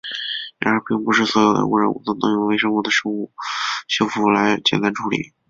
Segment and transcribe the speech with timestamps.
[0.57, 3.31] 然而并不是所有的污染物都能用微生物的生物
[3.87, 5.35] 修复来简单处理。